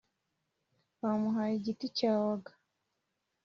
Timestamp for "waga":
2.23-2.51